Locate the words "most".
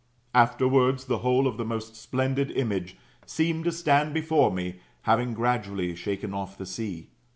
1.63-1.95